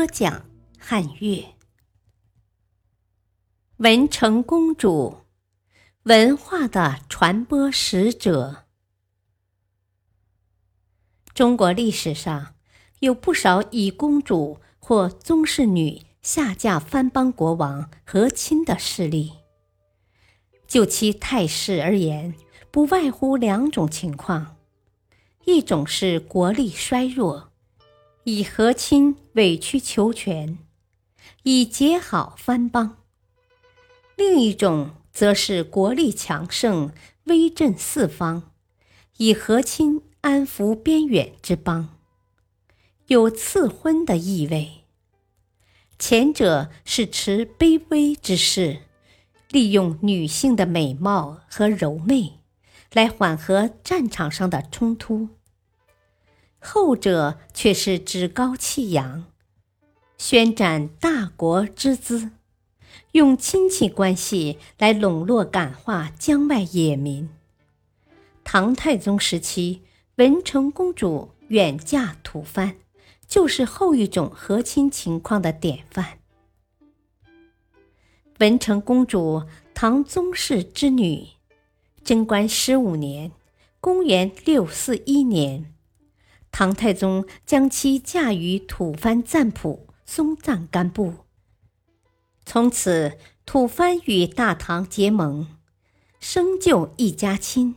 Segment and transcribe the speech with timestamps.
[0.00, 0.46] 播讲
[0.78, 1.44] 汉乐。
[3.76, 5.26] 文成公主。
[6.04, 8.64] 文化的传播使者。
[11.34, 12.54] 中国历史上
[13.00, 19.34] 有不少以公主或宗室女下嫁藩邦国王和亲的事例。
[20.66, 22.34] 就其态势而言，
[22.70, 24.56] 不外乎两种情况：
[25.44, 27.49] 一种是国力衰弱，
[28.30, 30.58] 以和亲委曲求全，
[31.42, 32.96] 以结好藩邦；
[34.16, 34.92] 另一种。
[35.12, 36.92] 则是国力强盛，
[37.24, 38.52] 威震四方，
[39.16, 41.98] 以和亲安抚边远之邦，
[43.08, 44.84] 有赐婚的意味。
[45.98, 48.82] 前者是持卑微之势，
[49.50, 52.38] 利用女性的美貌和柔媚，
[52.92, 55.28] 来缓和战场上的冲突；
[56.60, 59.24] 后者却是趾高气扬，
[60.16, 62.30] 宣展大国之姿。
[63.12, 67.28] 用亲戚关系来笼络、感化疆外野民。
[68.44, 69.82] 唐太宗时期，
[70.16, 72.76] 文成公主远嫁吐蕃，
[73.26, 76.18] 就是后一种和亲情况的典范。
[78.38, 79.44] 文成公主，
[79.74, 81.26] 唐宗室之女，
[82.04, 83.32] 贞观十五年
[83.80, 85.74] （公元641年），
[86.52, 91.14] 唐太宗将其嫁于吐蕃赞普松赞干布。
[92.44, 95.46] 从此，吐蕃与大唐结盟，
[96.18, 97.76] 生就一家亲。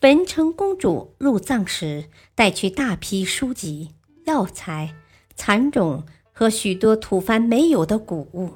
[0.00, 3.94] 文成公主入藏时，带去大批书籍、
[4.26, 4.94] 药材、
[5.34, 8.54] 蚕种和许多吐蕃没有的谷物、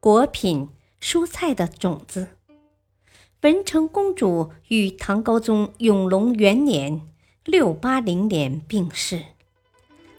[0.00, 0.68] 果品、
[1.00, 2.28] 蔬菜的种子。
[3.42, 7.08] 文成公主与唐高宗永隆元年
[7.44, 9.24] （六八零年）病逝。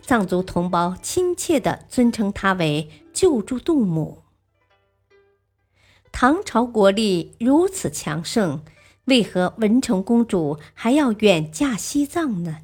[0.01, 4.23] 藏族同胞亲切地尊称她为救助杜母。
[6.11, 8.63] 唐朝国力如此强盛，
[9.05, 12.63] 为何文成公主还要远嫁西藏呢？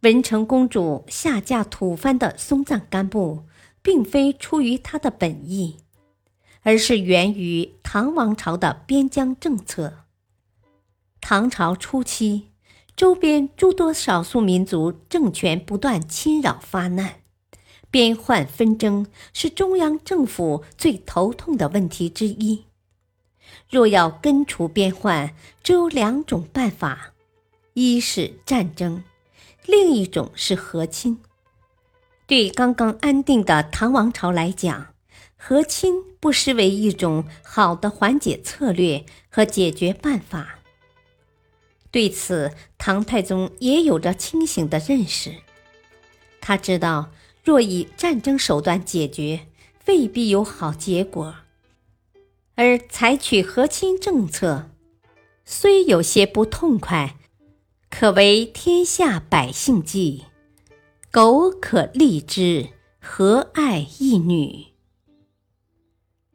[0.00, 3.44] 文成公主下嫁吐蕃的松赞干布，
[3.82, 5.76] 并非出于她的本意，
[6.62, 10.04] 而是源于唐王朝的边疆政策。
[11.30, 12.48] 唐朝初期。
[12.96, 17.16] 周边诸多少数民族政权不断侵扰发难，
[17.90, 22.64] 边患纷争是中央政府最头痛的问题之一。
[23.68, 27.12] 若要根除边患，只有两种办法：
[27.74, 29.04] 一是战争，
[29.66, 31.18] 另一种是和亲。
[32.26, 34.94] 对刚刚安定的唐王朝来讲，
[35.36, 40.57] 和亲不失为一种好的缓解策略和解决办法。
[41.90, 45.34] 对此，唐太宗也有着清醒的认识。
[46.40, 47.10] 他知道，
[47.42, 49.46] 若以战争手段解决，
[49.86, 51.32] 未必有好结果；
[52.56, 54.70] 而采取和亲政策，
[55.44, 57.16] 虽有些不痛快，
[57.88, 60.26] 可为天下百姓计，
[61.10, 62.68] 苟可立之，
[63.00, 64.66] 何爱一女。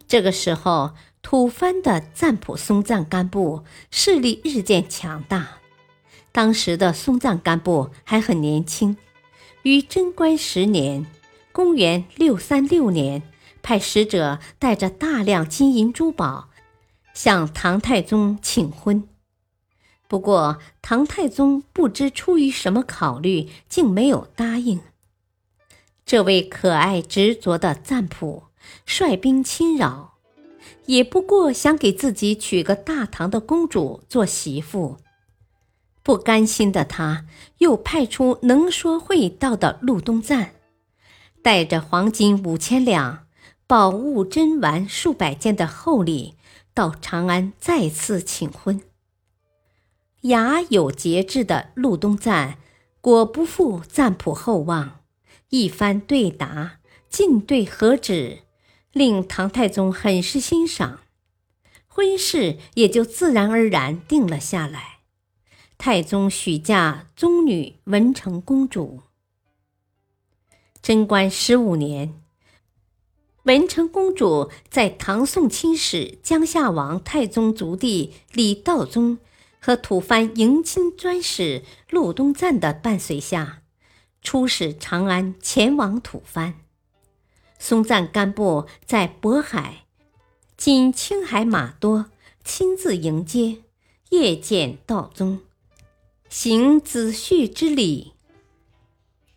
[0.07, 0.93] 这个时候。
[1.23, 5.57] 吐蕃的赞普松赞干布势力日渐强大，
[6.31, 8.95] 当时的松赞干布还很年轻，
[9.63, 11.07] 于贞观十年
[11.51, 13.23] （公元636年）
[13.63, 16.49] 派使者带着大量金银珠宝
[17.15, 19.07] 向唐太宗请婚。
[20.07, 24.81] 不过，唐太宗不知出于什么考虑，竟没有答应。
[26.05, 28.43] 这位可爱执着的赞普
[28.85, 30.12] 率兵侵扰。
[30.85, 34.97] 也不过想给自己娶个大唐的公主做媳妇，
[36.01, 37.25] 不甘心的他，
[37.59, 40.55] 又派出能说会道的陆东赞，
[41.41, 43.27] 带着黄金五千两、
[43.65, 46.35] 宝物珍玩数百件的厚礼，
[46.73, 48.81] 到长安再次请婚。
[50.23, 52.57] 雅有节制的陆东赞，
[53.01, 54.99] 果不负赞普厚望，
[55.49, 58.39] 一番对答，进对何止。
[58.93, 60.99] 令唐太宗很是欣赏，
[61.87, 64.99] 婚事也就自然而然定了下来。
[65.79, 69.01] 太宗许嫁宗女文成公主。
[70.81, 72.21] 贞观十五年，
[73.43, 79.17] 文成公主在唐宋亲使江夏王太宗族弟李道宗
[79.59, 83.63] 和吐蕃迎亲专使陆东赞的伴随下，
[84.21, 86.53] 出使长安，前往吐蕃。
[87.65, 89.85] 松赞干布在渤海
[90.57, 92.07] （今青海马多）
[92.43, 93.59] 亲自迎接，
[94.09, 95.39] 谒见道宗，
[96.27, 98.11] 行子婿之礼。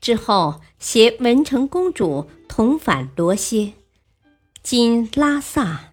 [0.01, 3.75] 之后，携文成公主同返罗歇。
[4.61, 5.93] 今拉萨，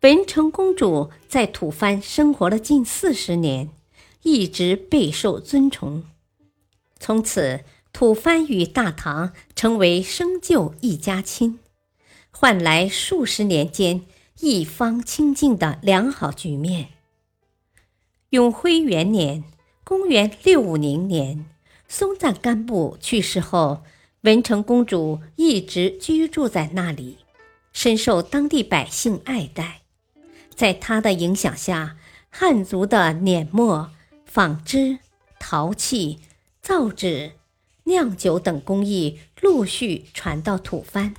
[0.00, 3.70] 文成公主在吐蕃生活了近四十年，
[4.24, 6.02] 一直备受尊崇。
[6.98, 11.58] 从此，吐蕃与大唐成为生就一家亲，
[12.30, 14.06] 换来数十年间
[14.40, 16.88] 一方清静的良好局面。
[18.30, 19.44] 永徽元年
[19.84, 21.46] （公元六五零年），
[21.88, 23.82] 松赞干布去世后。
[24.22, 27.16] 文成公主一直居住在那里，
[27.72, 29.80] 深受当地百姓爱戴。
[30.54, 31.96] 在她的影响下，
[32.28, 33.90] 汉族的碾墨、
[34.26, 34.98] 纺织、
[35.38, 36.18] 陶器、
[36.60, 37.32] 造纸、
[37.90, 41.14] 酿酒等工艺陆续传到吐蕃。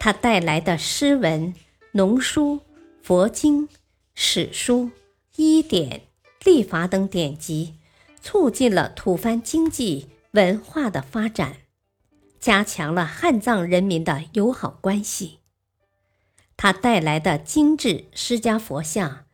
[0.00, 1.54] 他带来的诗文、
[1.92, 2.60] 农书、
[3.00, 3.68] 佛经、
[4.14, 4.90] 史书、
[5.36, 6.02] 医典、
[6.44, 7.74] 历法等典籍，
[8.20, 11.58] 促进了吐蕃经济文化的发展。
[12.40, 15.38] 加强了汉藏人民的友好关系。
[16.56, 19.24] 他带来的精致释迦佛像，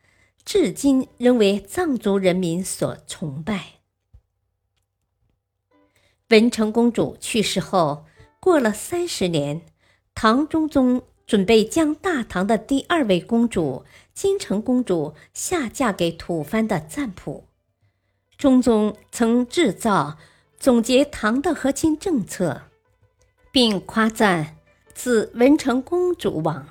[0.45, 3.80] 至今仍为藏族人民所崇拜。
[6.31, 8.05] 文成公主去世后，
[8.39, 9.61] 过了三十年，
[10.15, 13.83] 唐中宗准备将大唐的第二位公主
[14.13, 17.45] 金城公主下嫁给吐蕃的赞普。
[18.37, 20.17] 中宗曾制造
[20.57, 22.63] 总结唐的和亲政策。
[23.51, 24.55] 并夸赞
[24.95, 26.65] ：“自文成公主往，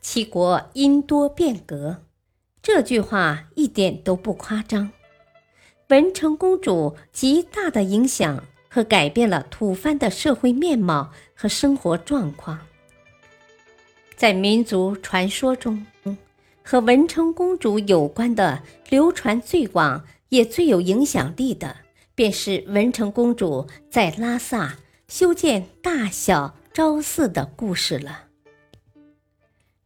[0.00, 2.02] 齐国因多变革。”
[2.60, 4.90] 这句话一点都不夸张。
[5.90, 12.58] 文成公主极大的影响和改变了吐蕃的社会面貌和生活状况。
[14.16, 15.86] 在民族传说中，
[16.62, 21.76] 和文成公主有关的、流传最广也最有影响力的，
[22.14, 24.78] 便是文成公主在拉萨。
[25.08, 28.24] 修建大小昭寺的故事了。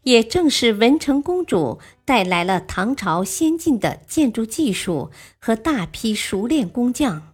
[0.03, 7.32] 也正是文成公主带来了唐朝先进的建筑技术和大批熟练工匠，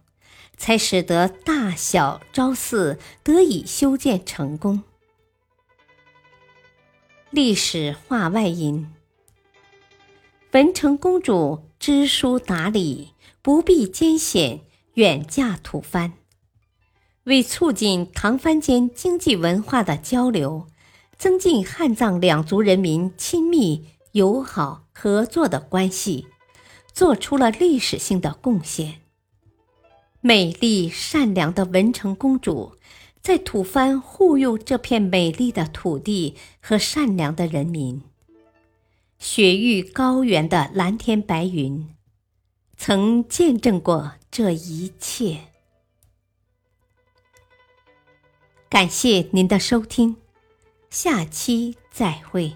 [0.59, 4.83] 才使得大小昭寺得以修建成功。
[7.31, 8.93] 历史话外音：
[10.51, 14.61] 文成公主知书达理，不避艰险，
[14.95, 16.11] 远嫁吐蕃。
[17.23, 20.67] 为促进唐蕃间经济文化的交流，
[21.17, 26.27] 增进汉藏两族人民亲密友好合作的关系，
[26.91, 28.98] 做出了历史性的贡献。
[30.21, 32.75] 美丽善良的文成公主，
[33.21, 38.01] 在吐蕃护佑这片美丽的土地和善良的人民。
[39.17, 41.95] 雪域高原的蓝天白云，
[42.75, 45.47] 曾见证过这一切。
[48.69, 50.17] 感谢您的收听，
[50.89, 52.53] 下期再会。